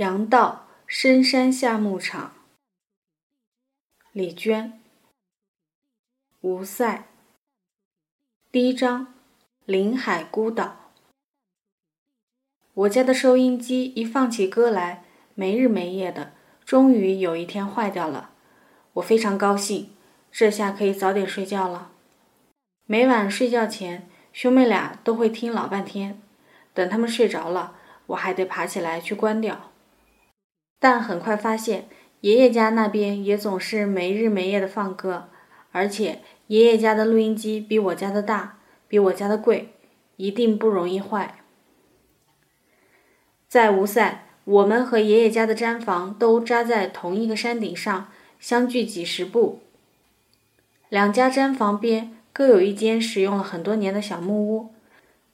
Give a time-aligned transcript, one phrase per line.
[0.00, 2.32] 杨道深山下牧场，
[4.12, 4.80] 李娟。
[6.40, 7.04] 吴塞。
[8.50, 9.12] 第一章：
[9.66, 10.90] 临海孤岛。
[12.72, 16.32] 我家的收音机一放起歌来，没日没夜的，
[16.64, 18.30] 终于有一天坏掉了。
[18.94, 19.94] 我非常高兴，
[20.32, 21.92] 这下可以早点睡觉了。
[22.86, 26.22] 每晚睡觉前，兄妹俩都会听老半天，
[26.72, 27.76] 等他们睡着了，
[28.06, 29.69] 我还得爬起来去关掉。
[30.80, 31.86] 但很快发现，
[32.22, 35.28] 爷爷家那边也总是没日没夜的放歌，
[35.70, 39.68] 而且爷爷家的录音机比我家的大，比我家的贵，
[40.16, 41.36] 一定不容易坏。
[43.46, 48.08] 在吴塞，我们和爷爷家的毡房都扎在同一个山顶上，
[48.38, 49.60] 相距几十步。
[50.88, 54.70] 两家毡房边各有一间使用了很多年的小木屋，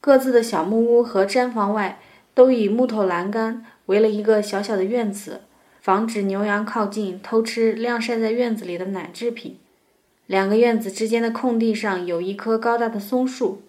[0.01, 2.01] 各自的小木屋和毡房外
[2.37, 3.65] 都以木头栏杆。
[3.87, 5.43] 围了一个小小的院子，
[5.81, 9.59] 防止牛羊靠近偷吃晾晒在院子里的奶制品。
[10.27, 13.63] 两个院子之间的空地上有一棵高大的松树，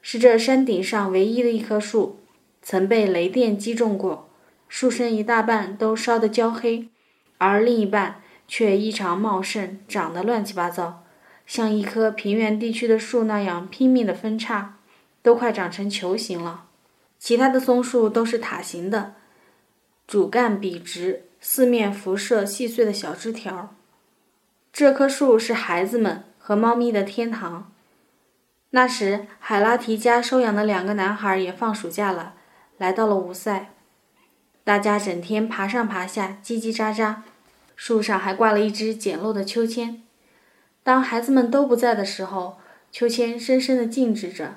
[0.00, 2.18] 是这山顶上唯一的一棵树，
[2.62, 4.30] 曾被雷电击中过，
[4.68, 6.88] 树身一大半都烧得焦黑，
[7.36, 11.04] 而另一半却异常茂盛，长得乱七八糟，
[11.46, 14.78] 像一棵平原地区的树那样拼命的分叉，
[15.22, 16.67] 都快长成球形了。
[17.18, 19.14] 其他的松树都是塔形的。
[20.06, 23.74] 主干笔直，四面辐射细碎的小枝条。
[24.72, 27.72] 这棵树是孩子们和猫咪的天堂。
[28.70, 32.34] 那时，海拉提家收养的两个男孩也放暑假了，
[32.76, 33.70] 来到了吴塞。
[34.62, 37.16] 大家整天爬上爬下，叽叽喳喳。
[37.74, 40.02] 树上还挂了一只简陋的秋千。
[40.82, 42.58] 当孩子们都不在的时候，
[42.90, 44.56] 秋千深深地静止着，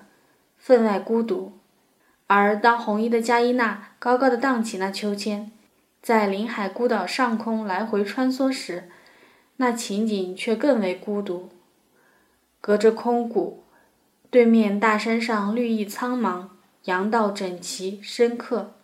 [0.58, 1.54] 分外孤独。
[2.34, 5.52] 而当红衣的加伊娜高高的荡起那秋千，
[6.02, 8.90] 在临海孤岛上空来回穿梭时，
[9.58, 11.50] 那情景却更为孤独。
[12.62, 13.66] 隔着空谷，
[14.30, 16.46] 对面大山上绿意苍茫，
[16.86, 18.76] 阳道整齐深刻，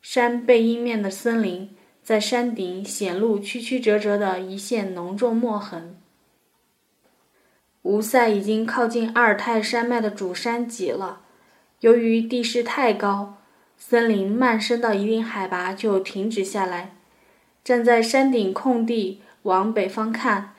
[0.00, 1.74] 山背阴面的森林
[2.04, 5.98] 在山顶显露曲曲折折的一线浓重墨痕。
[7.82, 11.22] 吴塞已经靠近阿尔泰山脉的主山脊了。
[11.80, 13.36] 由于地势太高，
[13.76, 16.96] 森林漫升到一定海拔就停止下来。
[17.62, 20.54] 站在山顶空地往北方看，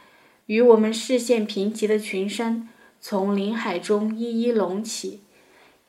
[0.46, 2.70] 与我们视线平齐的群山
[3.02, 5.22] 从林海中一一隆起，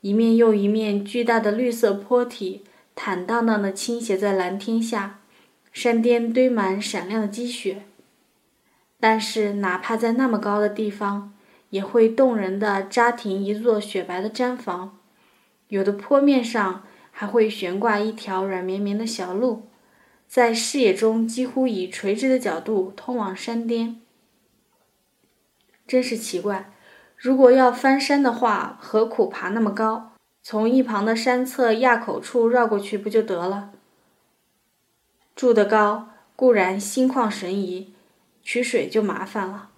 [0.00, 2.62] 一面又一面巨大的绿色坡体
[2.94, 5.20] 坦荡荡地倾斜在蓝天下，
[5.72, 7.82] 山巅堆满闪亮的积雪。
[8.98, 11.34] 但是，哪怕在那么高的地方，
[11.70, 14.97] 也会动人的扎停一座雪白的毡房。
[15.68, 19.68] 有的坡面上还会悬挂一条软绵绵的小路，
[20.26, 24.00] 在视野中几乎以垂直的角度通往山巅。
[25.86, 26.70] 真是奇怪，
[27.16, 30.12] 如果要翻山的话，何苦爬那么高？
[30.42, 33.72] 从一旁的山侧垭口处绕过去不就得了？
[35.34, 37.92] 住得高固然心旷神怡，
[38.42, 39.70] 取水就麻烦了，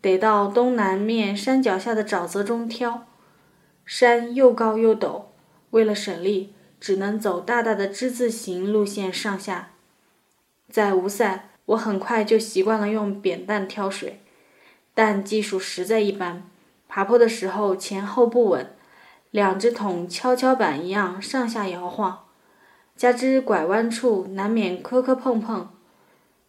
[0.00, 3.06] 得到东南面山脚下的沼泽中挑。
[3.88, 5.22] 山又高又陡，
[5.70, 9.70] 为了省力，只能走大大的之字形路线上下。
[10.70, 14.20] 在吴塞，我很快就习惯了用扁担挑水，
[14.92, 16.46] 但技术实在一般，
[16.86, 18.70] 爬坡的时候前后不稳，
[19.30, 22.26] 两只桶跷跷板一样上下摇晃，
[22.94, 25.70] 加之拐弯处难免磕磕碰碰，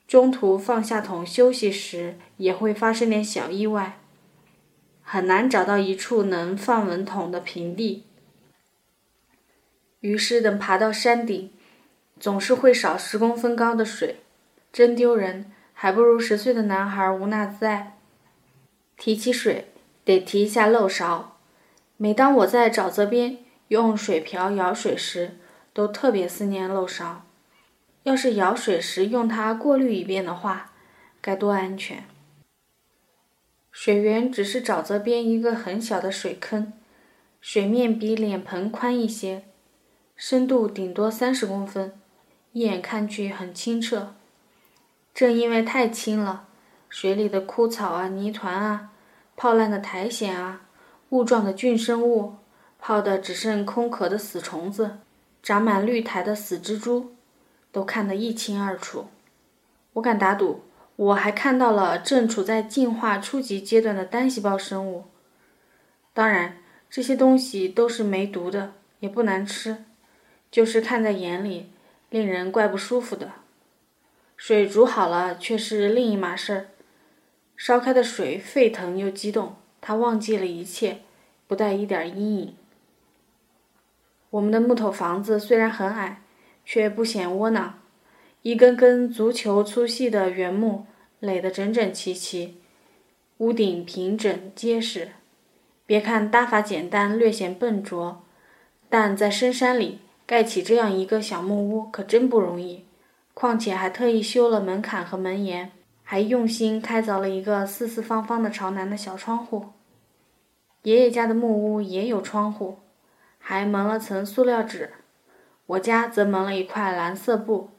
[0.05, 3.98] 中途放下桶休息时也会发生点小意外。
[5.11, 8.05] 很难找到一处能放稳桶的平地，
[10.01, 11.51] 于是等爬到山顶，
[12.19, 14.17] 总是会少十公分高的水，
[14.71, 17.97] 真丢人，还不如十岁的男孩无那自爱。
[18.97, 19.71] 提起水，
[20.05, 21.39] 得提一下漏勺。
[21.97, 23.39] 每当我在沼泽边
[23.69, 25.39] 用水瓢舀水时，
[25.73, 27.25] 都特别思念漏勺。
[28.03, 30.71] 要是舀水时用它过滤一遍的话，
[31.19, 32.03] 该多安全。
[33.81, 36.73] 水源只是沼泽边一个很小的水坑，
[37.39, 39.45] 水面比脸盆宽一些，
[40.17, 41.93] 深度顶多三十公分，
[42.51, 44.15] 一眼看去很清澈。
[45.13, 46.47] 正因为太清了，
[46.89, 48.91] 水里的枯草啊、泥团啊、
[49.37, 50.63] 泡烂的苔藓啊、
[51.11, 52.35] 雾状的菌生物、
[52.79, 54.97] 泡的只剩空壳的死虫子、
[55.41, 57.15] 长满绿苔的死蜘蛛，
[57.71, 59.07] 都看得一清二楚。
[59.93, 60.65] 我敢打赌。
[60.99, 65.05] 我还看到了正处在进化初级阶段的单细胞生物，
[66.13, 66.57] 当然
[66.89, 69.85] 这些东西都是没毒的，也不难吃，
[70.51, 71.71] 就是看在眼里，
[72.09, 73.31] 令人怪不舒服的。
[74.35, 76.67] 水煮好了却是另一码事儿。
[77.55, 80.99] 烧开的水沸腾又激动，他忘记了一切，
[81.47, 82.55] 不带一点阴影。
[84.31, 86.21] 我们的木头房子虽然很矮，
[86.65, 87.79] 却不显窝囊，
[88.41, 90.85] 一根根足球粗细的原木
[91.19, 92.57] 垒得整整齐齐，
[93.37, 95.09] 屋顶平整结实。
[95.85, 98.21] 别看搭法简单，略显笨拙，
[98.87, 102.85] 但在深山里盖起这样一个小木屋可真不容易。
[103.33, 105.71] 况且还特意修了门槛和门檐，
[106.03, 109.67] 还用心开凿了一个四四方方的朝南的小窗户。
[110.83, 112.79] 爷爷家的木屋也有窗户。
[113.41, 114.91] 还蒙了层塑料纸，
[115.65, 117.69] 我家则蒙了一块蓝色布，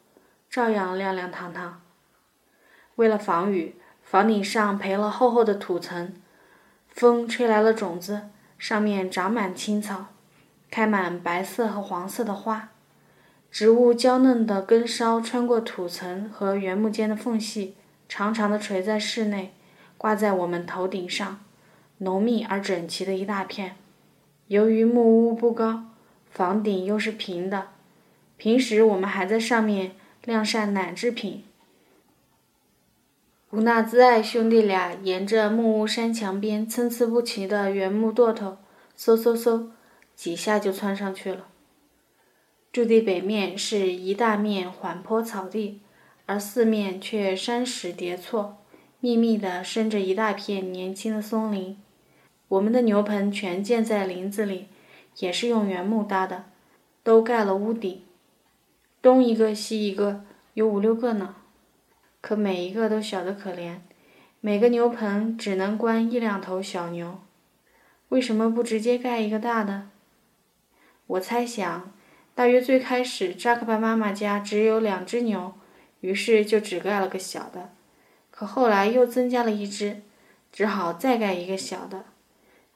[0.51, 1.81] 照样亮亮堂堂。
[2.97, 6.13] 为了防雨，房顶上培了厚厚的土层，
[6.89, 8.23] 风吹来了种子，
[8.59, 10.07] 上面长满青草，
[10.69, 12.71] 开满白色和黄色的花。
[13.53, 17.77] 植物娇嫩的根梢穿过土层和原木间的缝隙，
[18.09, 19.55] 长长的垂在室内，
[19.97, 21.39] 挂在我们头顶上，
[21.99, 23.77] 浓密而整齐的一大片。
[24.49, 25.85] 由于木屋不高，
[26.29, 27.69] 房顶又是平的，
[28.37, 29.93] 平时我们还在上面
[30.25, 31.45] 晾晒奶制品。
[33.51, 38.59] 吴纳兹爱兄弟俩沿着木屋山墙边参差不齐的原木垛头，
[38.97, 39.71] 嗖嗖嗖，
[40.15, 41.49] 几下就窜上去了。
[42.71, 45.81] 驻地北面是一大面缓坡草地，
[46.27, 48.59] 而四面却山石叠错，
[49.01, 51.77] 密密地生着一大片年轻的松林。
[52.47, 54.69] 我们的牛棚全建在林子里，
[55.19, 56.45] 也是用原木搭的，
[57.03, 58.03] 都盖了屋顶，
[59.03, 60.25] 东一个西一个，
[60.55, 61.37] 有五六个呢。
[62.21, 63.77] 可每一个都小得可怜，
[64.41, 67.19] 每个牛棚只能关一两头小牛。
[68.11, 69.89] 为什么不直接盖一个大的？
[71.07, 71.91] 我猜想，
[72.35, 75.55] 大约最开始扎克巴妈妈家只有两只牛，
[76.01, 77.71] 于是就只盖了个小的。
[78.31, 80.03] 可后来又增加了一只，
[80.53, 82.05] 只好再盖一个小的。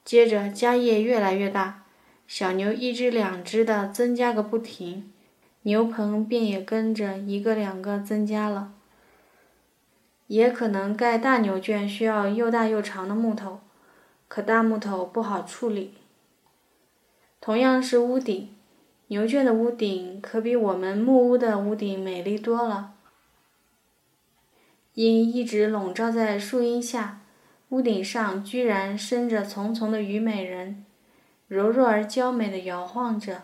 [0.03, 1.83] 接着家业越来越大，
[2.27, 5.11] 小牛一只两只的增加个不停，
[5.65, 8.71] 牛棚便也跟着一个两个增加了。
[10.27, 13.61] 也可能盖大牛圈需要又大又长的木头，
[14.27, 15.95] 可大木头不好处理。
[17.41, 18.55] 同样是屋顶，
[19.07, 22.93] 牛圈的屋顶可比我们木屋的屋顶美丽多了，
[24.93, 27.21] 因一直笼罩在树荫下。
[27.69, 30.85] 屋顶上居然生着丛丛的虞美人，
[31.47, 33.41] 柔弱而娇美的摇晃着。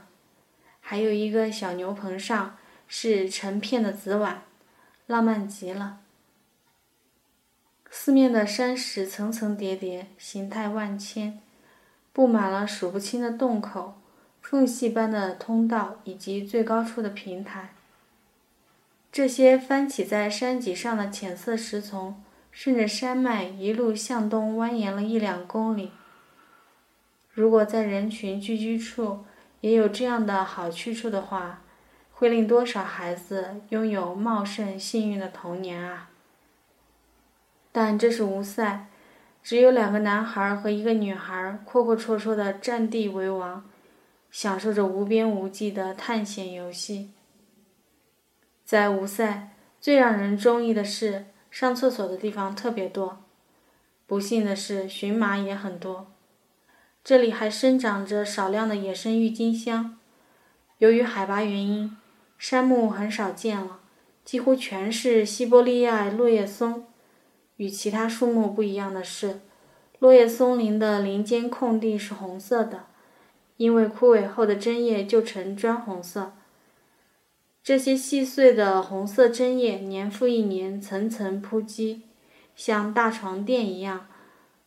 [0.92, 4.40] 还有一个小牛棚上是成片的紫菀，
[5.08, 6.00] 浪漫极了。
[7.90, 11.40] 四面的山石层层叠叠，形态万千，
[12.12, 14.02] 布满了数不清的洞口、
[14.42, 17.74] 缝隙般的通道以及最高处的平台。
[19.14, 22.22] 这些翻起在山脊上的浅色石丛。
[22.52, 25.94] 顺着山脉一路向东蜿蜒了一两公里。
[27.32, 29.24] 如果在人群聚居处
[29.62, 31.62] 也有这样的好去处的话，
[32.12, 36.10] 会令多少孩子拥有茂盛幸运的童年啊！
[37.72, 38.88] 但这是无塞，
[39.42, 43.63] 只有两个男孩和一个女孩阔阔绰绰的占地为王，
[44.30, 47.12] 享受着无边无际的探险游戏。
[48.66, 49.50] 在无塞，
[49.80, 51.27] 最让人中意的是。
[51.51, 53.25] 上厕所的地方特别多，
[54.08, 56.10] 不幸的是荨麻也很多。
[57.03, 59.98] 这里还生长着少量的野生郁金香。
[60.77, 61.98] 由于海拔原因，
[62.38, 63.79] 杉木很少见了，
[64.24, 66.86] 几乎全是西伯利亚落叶松。
[67.58, 69.41] 与其他树木不一样的是，
[70.00, 72.86] 落叶松林的林间空地是红色的，
[73.58, 76.34] 因为枯萎后的针叶就呈砖红色。
[77.63, 82.03] 这些细碎的红色针叶年复一年，层层铺积，
[82.55, 84.08] 像大床垫一样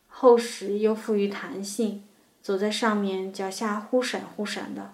[0.09, 2.04] 厚实又富于弹性。
[2.45, 4.93] 走在上面，脚下忽闪忽闪的。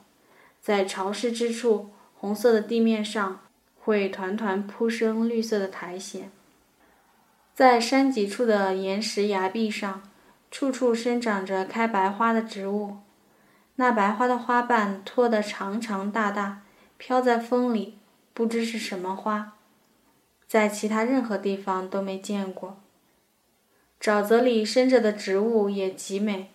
[0.61, 3.41] 在潮湿之处，红色的地面上
[3.81, 6.31] 会团团铺生绿色的苔藓。
[7.53, 10.09] 在山脊处的岩石崖壁上，
[10.49, 12.99] 处处生长着开白花的植物。
[13.75, 16.63] 那白花的花瓣拖得长长大大。
[16.97, 17.99] 飘在风里，
[18.33, 19.55] 不知是什么花，
[20.47, 22.79] 在其他任何地方都没见过。
[24.01, 26.51] 沼泽里生着的植物也极美，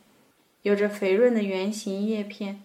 [0.66, 2.64] 有着肥润的圆形叶片。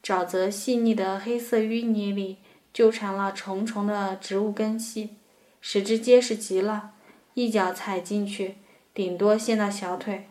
[0.00, 2.38] 沼泽细腻的黑色淤泥里
[2.72, 5.16] 纠缠了重重的植物根系，
[5.60, 6.92] 使之结实极了，
[7.34, 8.58] 一脚踩进去，
[8.94, 10.28] 顶多陷到小腿。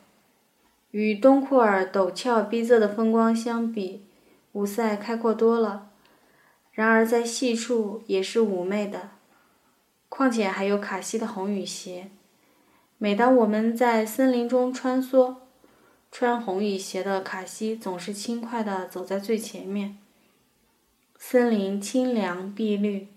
[0.92, 4.06] 与东库尔陡峭逼仄的风光相比，
[4.54, 5.90] 五塞开阔多了。
[6.72, 9.10] 然而在细处也是妩媚的。
[10.08, 12.12] 况且还有卡西的红雨鞋。
[12.98, 15.36] 每当我们在森林中穿梭，
[16.16, 19.98] 穿红雨鞋的卡西总是轻快地走在最前面。
[21.18, 23.08] 森林清凉碧绿，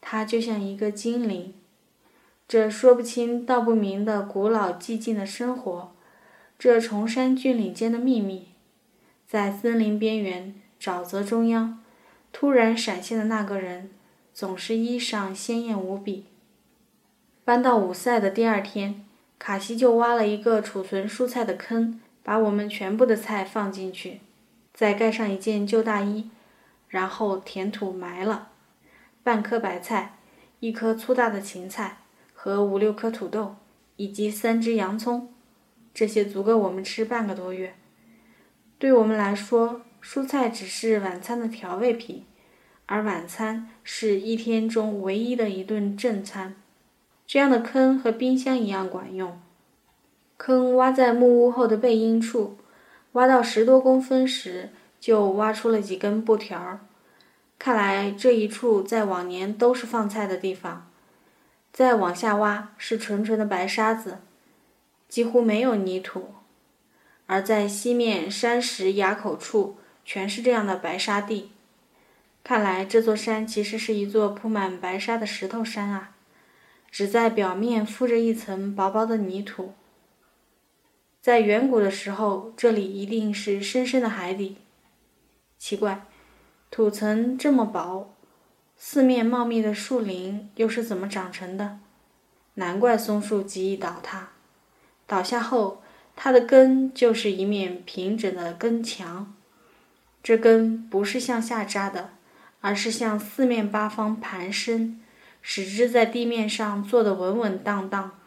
[0.00, 1.54] 它就像一个精灵。
[2.48, 5.92] 这说不清道不明的古老寂静的生活，
[6.58, 8.48] 这崇山峻岭间的秘密，
[9.28, 11.80] 在森林边缘沼泽中央，
[12.32, 13.90] 突然闪现的那个人，
[14.34, 16.24] 总是衣裳鲜艳无比。
[17.44, 19.06] 搬到五塞的第二天，
[19.38, 24.20] 卡西就挖了一个储存蔬菜的坑，把我们全部的菜放进去，
[24.72, 26.30] 再盖上一件旧大衣，
[26.88, 28.48] 然后填土埋了。
[29.22, 30.18] 半颗白菜，
[30.60, 31.98] 一颗粗大的芹菜
[32.32, 33.56] 和五六颗土豆，
[33.96, 35.32] 以及三只洋葱，
[35.92, 37.74] 这些足够我们吃半个多月。
[38.78, 42.24] 对我们来说，蔬菜只是晚餐的调味品，
[42.86, 46.56] 而晚餐是一天中唯一的一顿正餐。
[47.26, 49.40] 这样的坑和冰箱一样管用。
[50.42, 52.56] 坑挖在木屋后的背阴处，
[53.12, 56.80] 挖到十多公分时，就挖出了几根布条儿。
[57.58, 60.90] 看来这一处在往年都是放菜的地方。
[61.74, 64.20] 再往下挖是纯纯的白沙子，
[65.10, 66.32] 几乎没有泥土。
[67.26, 71.52] 而在西面山石崖口处，全是这样的白沙地。
[72.42, 76.12] 看来这座山其实是一座铺满白沙的石头山啊。
[76.90, 79.74] 只在表面覆着一层薄薄的泥土。
[81.20, 84.56] 在远古的时候，这里一定是深深的海底。
[85.58, 86.06] 奇怪，
[86.70, 88.14] 土层这么薄，
[88.76, 91.78] 四面茂密的树林又是怎么长成的？
[92.54, 94.30] 难怪松树极易倒塌，
[95.06, 95.82] 倒下后，
[96.16, 99.34] 它的根就是一面平整的根墙。
[100.22, 102.10] 这根不是向下扎的，
[102.60, 105.00] 而是向四面八方盘伸。
[105.42, 108.19] 使之在地面上坐得稳稳当当。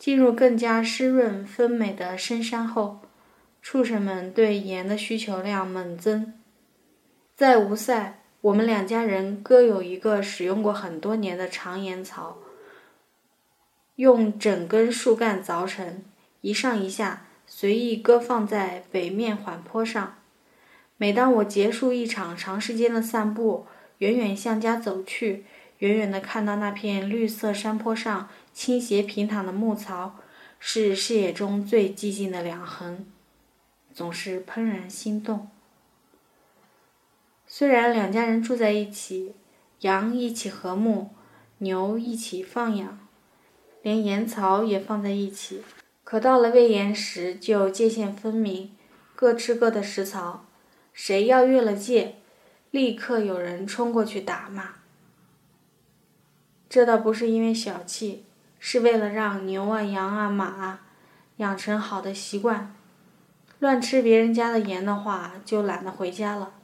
[0.00, 3.00] 进入更加湿润丰美的深山后，
[3.60, 6.32] 畜生们对盐的需求量猛增。
[7.36, 12.38] 在吴塞，我们两家人各有一个使用过很多年的长盐槽，
[13.96, 16.02] 用整根树干凿成，
[16.40, 20.16] 一上一下随意搁放在北面缓坡上。
[20.96, 23.66] 每当我结束一场长时间的散步，
[23.98, 25.44] 远远向家走去。
[25.80, 28.28] 远远地看到那片绿色山坡上
[28.60, 30.16] 倾斜平躺的木槽，
[30.58, 33.06] 是视野中最寂静的两横，
[33.90, 35.48] 总是怦然心动。
[37.46, 39.32] 虽然两家人住在一起，
[39.80, 41.08] 羊一起和睦，
[41.56, 42.98] 牛一起放养，
[43.80, 45.62] 连盐槽也放在一起，
[46.04, 48.76] 可到了喂盐时就界限分明，
[49.16, 50.44] 各吃各的食槽，
[50.92, 52.16] 谁要越了界，
[52.70, 54.74] 立刻有人冲过去打骂。
[56.68, 58.26] 这倒不是因为小气，
[58.60, 60.82] 是为了让牛啊、羊啊、马啊
[61.38, 62.76] 养成好的习惯。
[63.58, 66.54] 乱吃别人家的盐的话，就懒得回家了。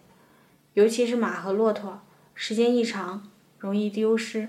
[0.75, 2.03] 尤其是马和骆驼，
[2.35, 4.49] 时间一长容易丢失。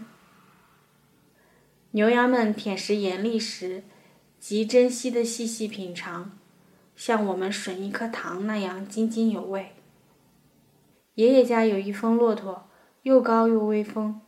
[1.91, 3.83] 牛羊们舔食盐粒时，
[4.39, 6.37] 极珍惜的细细品尝，
[6.95, 9.73] 像我们吮一颗糖那样津津有味。
[11.15, 12.69] 爷爷家有一峰骆驼，
[13.01, 14.21] 又高又威风。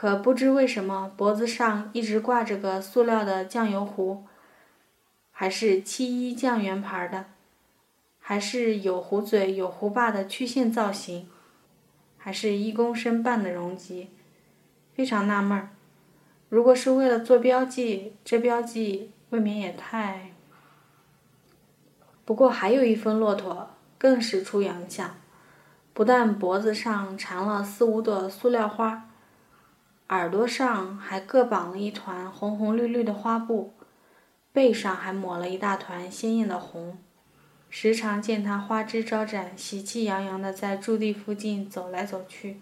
[0.00, 4.24] 可不知为什么，脖子上一直挂着个塑料的酱油壶，
[5.30, 7.26] 还是七一酱园牌的，
[8.18, 11.28] 还是有壶嘴有壶把的曲线造型，
[12.16, 14.08] 还是一公升半的容积，
[14.94, 15.68] 非常纳闷儿。
[16.48, 20.30] 如果是为了做标记，这标记未免也太……
[22.24, 25.14] 不过还有一峰骆驼更是出洋相，
[25.92, 29.08] 不但脖子上缠了四五朵塑料花。
[30.10, 33.72] 耳朵上还各绑了一团红红绿绿的花布，
[34.52, 36.98] 背上还抹了一大团鲜艳的红。
[37.68, 42.60] 时常见他花枝招展、喜气洋洋地在驻地附近走来走去。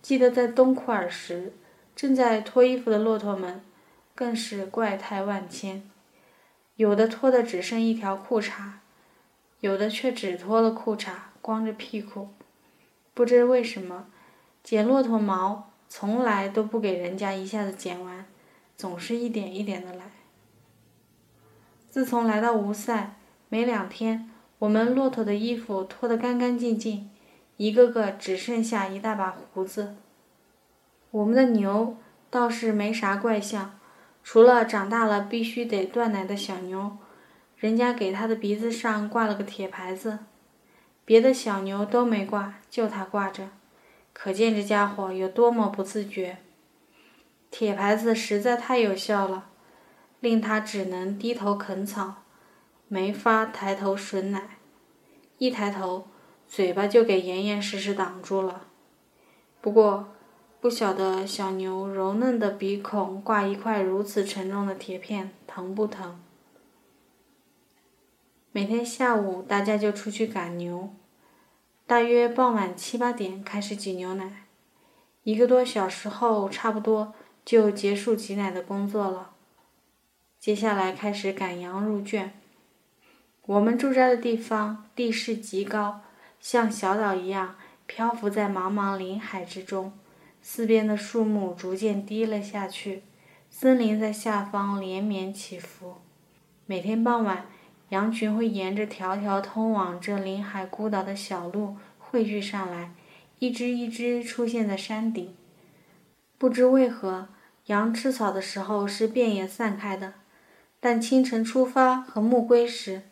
[0.00, 1.54] 记得在东库尔时，
[1.96, 3.60] 正在脱衣服的骆驼们
[4.14, 5.82] 更是怪态万千，
[6.76, 8.74] 有的脱的只剩一条裤衩，
[9.58, 11.10] 有的却只脱了裤衩，
[11.42, 12.28] 光着屁股。
[13.12, 14.06] 不知为什么，
[14.62, 15.69] 剪骆驼毛。
[15.92, 18.24] 从来都不给人家一下子剪完，
[18.76, 20.04] 总是一点一点的来。
[21.90, 23.16] 自从来到吴塞，
[23.48, 24.30] 没两天，
[24.60, 27.10] 我们骆驼的衣服脱得干干净净，
[27.56, 29.96] 一个个只剩下一大把胡子。
[31.10, 31.96] 我们的牛
[32.30, 33.76] 倒是没啥怪象，
[34.22, 36.98] 除了长大了必须得断奶的小牛，
[37.56, 40.20] 人家给它的鼻子上挂了个铁牌子，
[41.04, 43.48] 别的小牛都没挂，就它挂着，
[44.12, 46.38] 可见这家伙有多么不自觉。
[47.50, 49.48] 铁牌子实在太有效了，
[50.20, 52.22] 令他只能低头啃草，
[52.86, 54.58] 没法抬头吮奶。
[55.38, 56.06] 一抬头，
[56.46, 58.66] 嘴巴就给严严实实挡住了。
[59.60, 60.12] 不过，
[60.60, 66.20] 不晓得小牛柔嫩的鼻孔挂一块如此沉重的铁片，疼不疼？
[68.52, 70.94] 每天下午，大家就出去赶牛。
[71.90, 74.44] 大约傍晚七八点开始挤牛奶，
[75.24, 79.32] 一个多小时后，差不多就结束挤奶的工作了。
[80.38, 82.32] 接下来开始赶羊入圈。
[83.44, 86.02] 我们驻扎的地方地势极高，
[86.38, 87.56] 像小岛一样
[87.88, 89.92] 漂浮在茫茫林海之中，
[90.40, 93.02] 四边的树木逐渐低了下去，
[93.50, 95.96] 森林在下方连绵起伏。
[96.66, 97.46] 每天傍晚。
[97.90, 102.92] 羊群会沿着条条通往这临海孤岛的小路汇聚上来，
[103.40, 105.34] 一只一只出现在山顶。
[106.38, 107.28] 不知为何，
[107.66, 110.14] 羊吃草的时候是遍野散开的，
[110.78, 113.02] 但清晨出发和暮归时，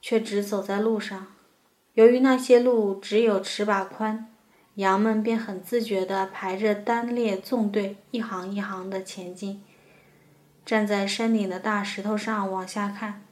[0.00, 1.26] 却只走在路上。
[1.92, 4.32] 由于那些路只有尺把宽，
[4.76, 9.62] 羊们便很自觉地排着单列纵队，一行一行地前进。
[10.64, 13.22] 站在山顶的大石头上往下看。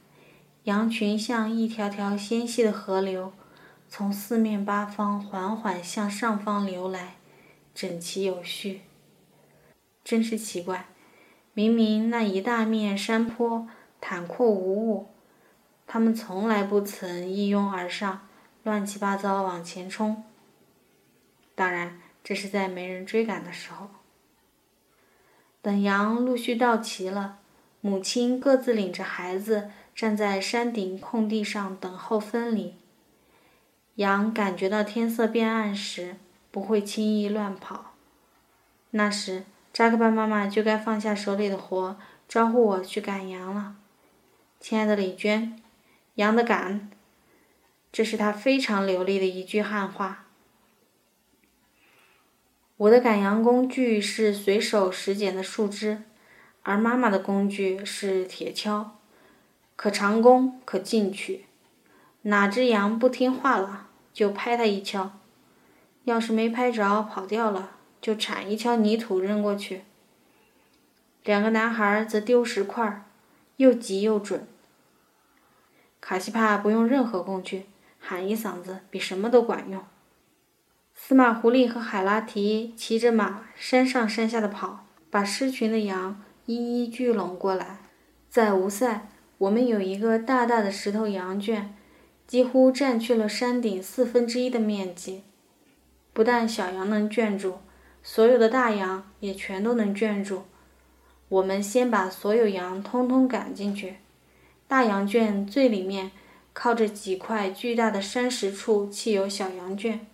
[0.65, 3.33] 羊群像一条条纤细的河流，
[3.89, 7.15] 从四面八方缓缓向上方流来，
[7.73, 8.81] 整齐有序。
[10.03, 10.85] 真是奇怪，
[11.55, 13.67] 明明那一大面山坡
[13.99, 15.07] 坦阔无物，
[15.87, 18.27] 它们从来不曾一拥而上，
[18.61, 20.23] 乱七八糟往前冲。
[21.55, 23.87] 当然，这是在没人追赶的时候。
[25.63, 27.39] 等羊陆续到齐了，
[27.81, 29.71] 母亲各自领着孩子。
[30.01, 32.73] 站在山顶空地上等候分离。
[33.97, 36.15] 羊感觉到天色变暗时，
[36.49, 37.93] 不会轻易乱跑。
[38.89, 43.75] 那时，扎克巴妈妈就该放下手里的活，招呼我去赶羊了。
[44.59, 45.61] 亲爱的李娟，
[46.15, 46.89] 羊的赶，
[47.91, 50.25] 这是她非常流利的一句汉话。
[52.77, 56.01] 我的赶羊工具是随手拾捡的树枝，
[56.63, 58.87] 而妈妈的工具是铁锹。
[59.81, 61.47] 可长弓，可进取。
[62.21, 65.09] 哪只羊不听话了，就拍它一锹；
[66.03, 69.81] 要是没拍着，跑掉了，就铲一锹泥土扔过去。
[71.23, 73.03] 两个男孩则丢石块，
[73.55, 74.47] 又急又准。
[75.99, 77.65] 卡西帕不用任何工具，
[77.99, 79.83] 喊一嗓子比什么都管用。
[80.93, 87.79] 司马狐狸和海拉提骑着马山上山下的跑，把狮群的羊一一聚拢过来，
[88.29, 89.07] 在吴塞。
[89.41, 91.73] 我们有一个大大的石头羊圈，
[92.27, 95.23] 几乎占据了山顶四分之一的面积。
[96.13, 97.55] 不但小羊能圈住，
[98.03, 100.43] 所有的大羊也全都能圈住。
[101.27, 103.95] 我们先把所有羊通通赶进去。
[104.67, 106.11] 大羊圈最里面，
[106.53, 110.05] 靠着几块巨大的山石处砌有小羊圈。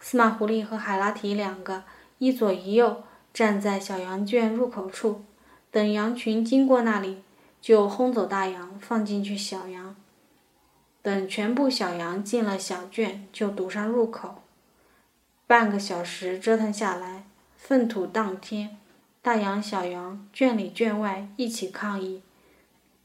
[0.00, 1.84] 司马狐狸和海拉提两个
[2.16, 3.02] 一左一右
[3.34, 5.24] 站在小羊圈入口处，
[5.70, 7.18] 等羊群经过那里。
[7.66, 9.96] 就轰走大羊，放进去小羊。
[11.02, 14.44] 等全部小羊进了小圈，就堵上入口。
[15.48, 17.26] 半个小时折腾下来，
[17.56, 18.78] 粪土当天，
[19.20, 22.22] 大羊小羊圈里圈外一起抗议，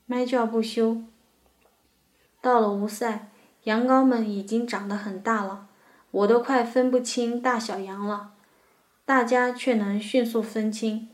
[0.06, 1.02] 咩叫不休。
[2.40, 3.32] 到了吴塞，
[3.64, 5.70] 羊羔们已经长得很大了，
[6.12, 8.34] 我都快分不清大小羊了，
[9.06, 11.10] 大家却能迅速分清。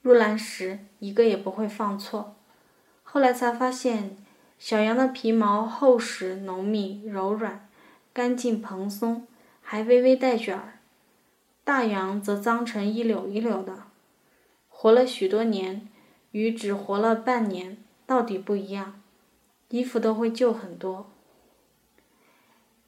[0.00, 2.36] 入栏时，一个也不会放错。
[3.14, 4.16] 后来才发现，
[4.58, 7.68] 小羊的皮毛厚实、浓密、柔软、
[8.10, 9.26] 干净、蓬松，
[9.60, 10.80] 还微微带卷儿；
[11.62, 13.82] 大羊则脏成一绺一绺的。
[14.70, 15.86] 活了许多年，
[16.30, 18.98] 与只活了半年到底不一样，
[19.68, 21.10] 衣服都会旧很多。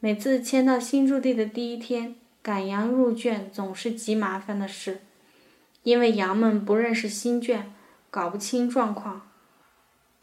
[0.01, 5.03] 每次迁到新驻地的第一天，赶羊入圈总是极麻烦的事，
[5.83, 7.71] 因为羊们不认识新圈，
[8.11, 9.29] 搞不清状况。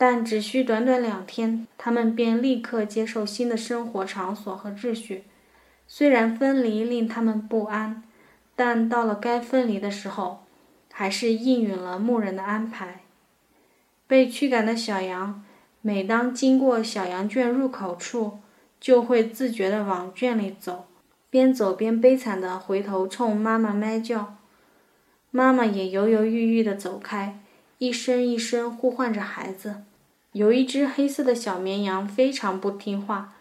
[0.02, 5.26] 但只需短短两天，他们便立刻接受新的生活场所和秩序。
[5.88, 8.02] 虽然分离令他们不安，
[8.56, 10.44] 但到了该分离的时候，
[10.92, 13.02] 还是应允了牧人的安排。
[14.08, 15.44] 被驱赶的小羊，
[15.82, 18.40] 每当经过小羊圈入口处，
[18.80, 20.88] 就会自觉地往圈里走，
[21.30, 24.36] 边走边悲惨地回头冲妈妈咩叫。
[25.30, 27.40] 妈妈也犹犹豫豫地走开，
[27.78, 29.84] 一声一声呼唤着孩子。
[30.34, 33.34] 有一只黑色的小绵羊非常不听话，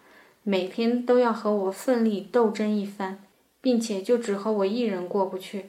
[0.43, 3.21] 每天都要和我奋力斗争一番，
[3.61, 5.67] 并且就只和我一人过不去。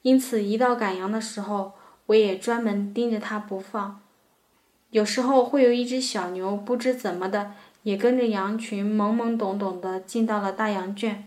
[0.00, 1.72] 因此，一到赶羊的时候，
[2.06, 4.00] 我也专门盯着它不放。
[4.90, 11.26] 有时候会有一只小牛，不知怎么的，也跟着羊群懵懵懂懂的进到了大羊圈。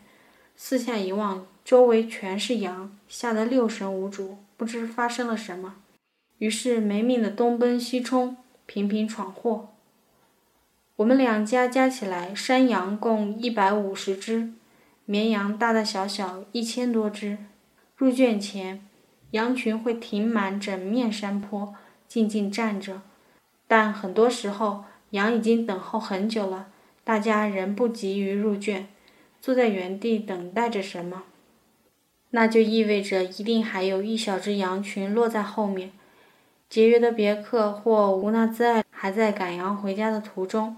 [0.56, 5.76] 四下一望，周围全是羊，吓得六神无主，不知发生了什么。
[6.40, 8.38] 于是没命的东奔西冲，
[8.72, 9.70] 频频闯祸。
[10.98, 14.52] 我们两家加起来，山羊共一百五十只，
[15.06, 17.40] 绵羊大大小小一千多只。
[17.98, 18.86] 入圈前，
[19.32, 21.74] 羊群会停满整面山坡，
[22.08, 23.02] 静静站着。
[23.68, 26.68] 但很多时候，羊已经等候很久了，
[27.04, 28.88] 大家仍不急于入圈，
[29.42, 31.24] 坐在原地等待着什么。
[32.30, 35.92] 那就意味着一定还有一小只羊群落在后面。
[36.70, 40.78] 节约的别克或乌纳兹艾还在赶羊回家的途中。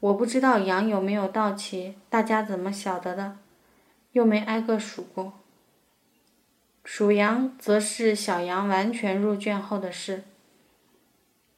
[0.00, 3.36] 我不知道羊有没有到齐，大家怎么晓得的？
[4.12, 5.34] 又没挨个数过。
[6.82, 10.24] 数羊则是小羊完全入圈后的事。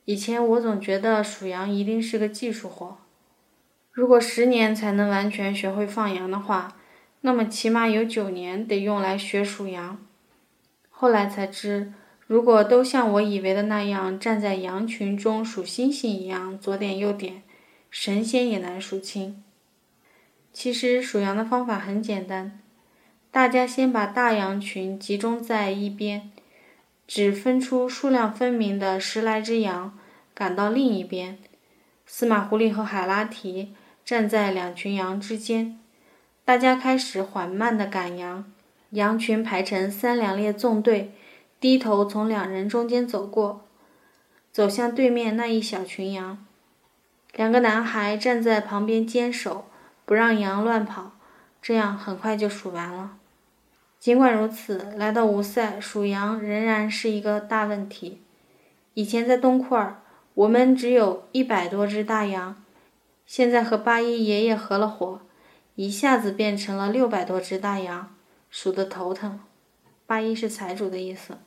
[0.04, 2.98] 以前我总觉得数羊一定是个技术活，
[3.92, 6.76] 如果十年才能完全学会放羊的话，
[7.20, 10.04] 那么起码有九年得用来学数羊。
[10.90, 11.92] 后来才知，
[12.26, 17.42] 如果都像我以为的那样站在羊群中数星星一样左点右点，
[17.90, 19.42] 神仙也难数清。
[20.52, 22.60] 其实数羊的方法很简单。
[23.30, 26.30] 大家先把大羊群集中在一边，
[27.06, 29.98] 只分出数量分明的十来只羊
[30.34, 31.38] 赶到另一边。
[32.06, 35.78] 司马狐狸和海拉提站在两群羊之间，
[36.44, 38.52] 大家开始缓慢地赶羊。
[38.90, 41.12] 羊群排成三两列纵队，
[41.62, 43.62] 低头从两人中间走过，
[44.50, 46.44] 走向对面那一小群羊。
[47.34, 49.66] 两个男孩站在旁边坚守，
[50.04, 51.12] 不让羊乱跑，
[51.62, 53.12] 这样很快就数完了。
[54.00, 58.20] 尽管如此，来到吴塞数羊仍然是一个大问题。
[58.94, 60.02] 以前在东库尔，
[60.34, 62.60] 我们只有一百多只大羊，
[63.24, 65.20] 现在和八一爷爷合了伙，
[65.76, 68.12] 一下子变成了六百多只大羊，
[68.50, 69.38] 数得头疼。
[70.04, 71.38] 八一是财主的意思。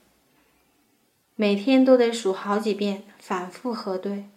[1.38, 4.30] 每天都得数好几遍，反复核对。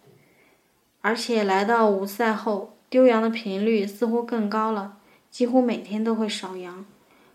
[0.99, 4.97] 而且来到吴赛后，丢羊的频率似乎更高了，
[5.31, 6.85] 几乎每天都会少羊。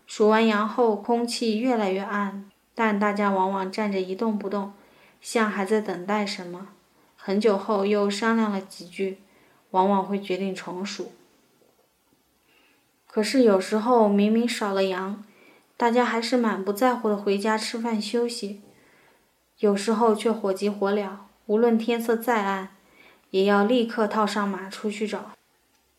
[0.05, 4.73] 数完羊后，空气越来越暗，但大家往往站着一动不动，
[5.19, 6.69] 像还在等待什么。
[7.15, 9.17] 很久后又商量了几句，
[9.71, 11.11] 往往会决定重数。
[13.07, 15.23] 可是有时候明明少了羊，
[15.75, 18.61] 大家还是满不在乎的回家吃饭休息；
[19.59, 21.09] 有时候却火急火燎，
[21.45, 22.75] 无论天色再暗，
[23.29, 25.31] 也要立刻套上马出去找。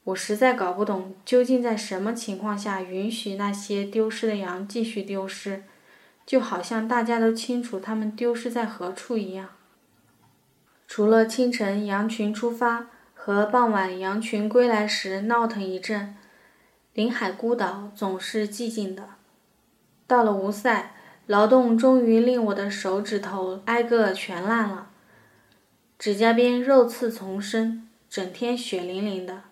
[0.05, 5.65] 我实在搞不懂，究竟在什么情况下允许那些丢失的羊继续丢失，
[6.25, 9.49] 就好像大家都清楚它们丢失在何处一样。
[10.87, 16.15] 除了清晨羊群出发和傍晚羊群归来时闹腾一阵，
[16.93, 19.09] 临海孤岛总是寂静的。
[20.07, 20.95] 到了吴塞，
[21.27, 24.91] 劳动终于令我的手指头挨个全烂了，
[25.99, 29.43] 指甲边肉刺丛生，整天血淋淋的。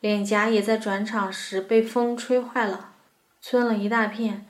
[0.00, 2.94] 脸颊也在转场时被风吹坏了，
[3.40, 4.46] 皴了一大片，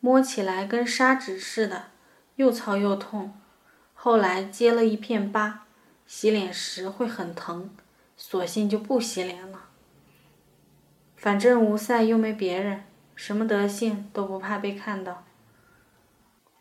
[0.00, 1.88] 摸起来跟砂纸似的，
[2.36, 3.34] 又糙又痛。
[3.92, 5.66] 后来结了一片疤，
[6.06, 7.68] 洗脸时会很疼，
[8.16, 9.66] 索性就不洗脸了。
[11.16, 12.84] 反正吴赛又没别人，
[13.14, 15.24] 什么德性都不怕被看到。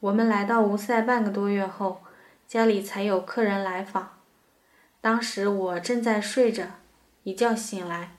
[0.03, 2.01] 我们来到吴塞半个多月后，
[2.45, 4.17] 家里才有客人来访。
[4.99, 6.65] 当时我正在睡着，
[7.23, 8.11] 一觉醒来。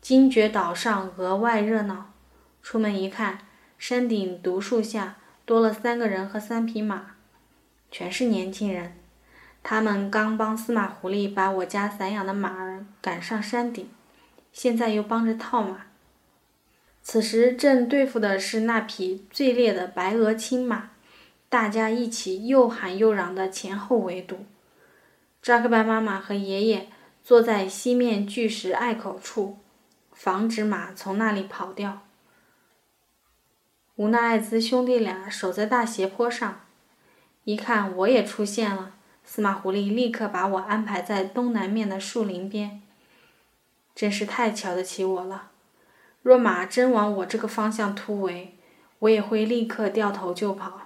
[0.00, 2.12] 惊觉岛上额外热闹，
[2.62, 3.38] 出门一看，
[3.76, 7.16] 山顶独树下多了三个人和三匹马，
[7.90, 8.96] 全是年轻人。
[9.64, 13.90] 他们刚帮司马狐狸把我家散养的马儿赶上山顶，
[14.52, 15.86] 现在又帮着套马。
[17.02, 20.90] 此时正对付的是那匹最烈的白额青马，
[21.52, 24.46] 大家一起又喊又嚷的前后围堵。
[25.42, 26.88] 扎克拜妈妈和爷爷
[27.22, 29.58] 坐在西面巨石隘口处。
[30.14, 32.06] 防止马从那里跑掉。
[33.96, 36.60] 无奈艾兹兄弟俩守在大斜坡上，
[37.44, 42.80] 一看我也出现了，司马狐狸立刻把我安排在东南面的树林边。
[43.94, 45.50] 真是太瞧得起我了。
[46.22, 48.56] 若马真往我这个方向突围，
[49.00, 50.81] 我也会立刻掉头就跑。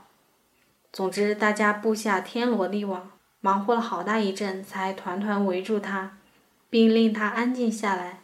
[0.96, 3.10] 总之，大家布下天罗地网，
[3.42, 6.16] 忙活了好大一阵，才团团围住他，
[6.70, 8.20] 并令他安静下来。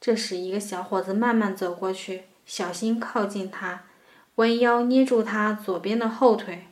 [0.00, 3.82] 这时，一个小伙子慢慢走过去，小心靠近他，
[4.36, 6.68] 弯腰捏住他左边的后腿，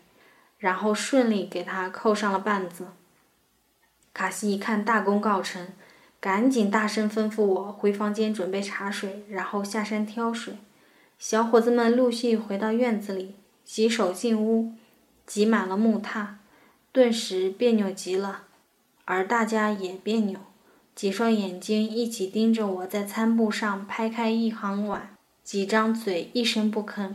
[0.56, 2.86] 然后顺利给他扣上了绊子。
[4.14, 5.68] 卡西一看大功告成，
[6.18, 10.56] 赶紧大声吩咐我回房间准备茶水，然后下山挑水。
[11.18, 13.36] 小伙子们陆续回到院子里，
[13.66, 14.72] 洗手进屋，
[15.28, 16.28] 挤满了木榻，
[16.90, 18.44] 顿时别扭极了，
[19.04, 20.40] 而大家也别扭，
[20.94, 25.10] 几双眼睛一起盯着我在餐布上拍开一行碗，
[25.44, 27.14] 几张嘴一声不吭。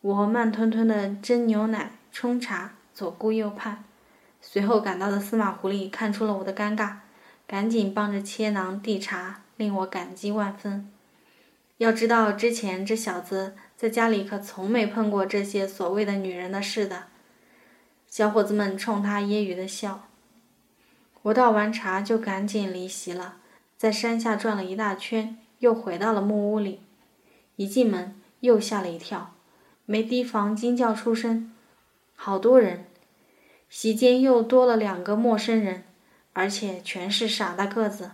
[0.00, 3.84] 我慢吞吞地斟牛奶、冲茶，左顾右盼。
[4.40, 6.96] 随后赶到的司马狐狸看出了我的尴尬，
[7.46, 10.90] 赶紧帮着切囊递茶，令我感激万分。
[11.76, 17.04] 要知道，之前这小子在家里可从没碰过这些所谓的女人的事的。
[18.10, 20.08] 小伙子们冲他揶揄的笑。
[21.22, 23.36] 我倒完茶就赶紧离席了，
[23.76, 26.80] 在山下转了一大圈，又回到了木屋里。
[27.54, 29.34] 一进门又吓了一跳，
[29.86, 31.52] 没提防惊叫出声，
[32.16, 32.86] 好多人。
[33.68, 35.84] 席间又多了两个陌生人，
[36.32, 38.10] 而且全是傻大个子。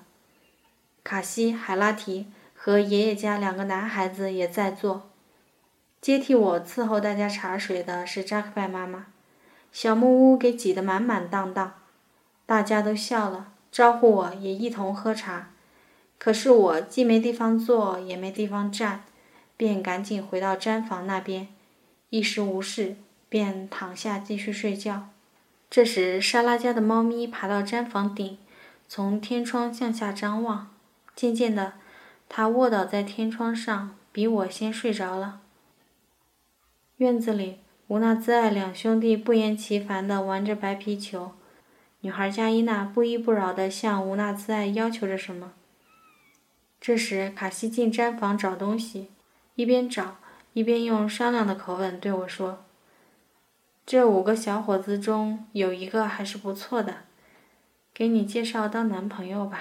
[1.03, 5.09] 卡西、海拉提和爷爷家两个男孩子也在座。
[6.03, 9.07] 接替我伺候大家茶水的是扎克拜妈妈。
[9.77, 11.75] 小木屋给挤得满满当当，
[12.47, 15.51] 大家都笑了，招呼我也一同喝茶。
[16.17, 19.05] 可是我既没地方坐，也没地方站，
[19.55, 21.49] 便赶紧回到毡房那边，
[22.09, 22.97] 一时无事，
[23.29, 25.11] 便躺下继续睡觉。
[25.69, 28.39] 这时，莎拉家的猫咪爬到毡房顶，
[28.89, 30.71] 从天窗向下张望。
[31.15, 31.75] 渐渐的，
[32.31, 35.43] 它卧倒在天窗上，比我先睡着了。
[36.97, 41.35] 院子里，吴娜兹爱两兄弟不厌其烦地玩着白皮球，
[42.01, 45.53] 女孩加伊娜不依不饶地向吴娜兹爱要求着什么。
[46.81, 49.13] 这时，卡西进毡房找东西，
[49.55, 50.17] 一边找
[50.53, 52.65] 一边用商量的口吻对我说。
[53.87, 57.05] 这五个小伙子中有一个还是不错的，
[57.95, 59.61] 给你介绍当男朋友吧。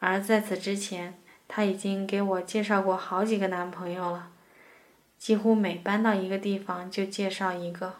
[0.00, 1.16] 而在此之前，
[1.46, 4.30] 他已经给我介绍过好几个男朋友了，
[5.22, 7.94] 几乎每搬到一个地方就介绍一个。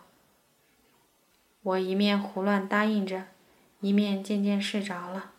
[1.63, 3.27] 我一面胡乱答应着，
[3.79, 5.31] 一面渐渐睡着了。